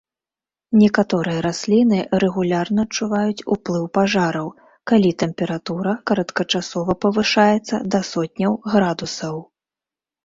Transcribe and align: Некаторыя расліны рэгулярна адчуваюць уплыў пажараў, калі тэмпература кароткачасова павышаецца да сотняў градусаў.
Некаторыя 0.83 1.41
расліны 1.47 1.99
рэгулярна 2.23 2.85
адчуваюць 2.87 3.45
уплыў 3.55 3.85
пажараў, 3.97 4.47
калі 4.93 5.11
тэмпература 5.25 5.93
кароткачасова 6.13 6.91
павышаецца 7.07 7.75
да 7.97 8.01
сотняў 8.13 8.57
градусаў. 8.73 9.35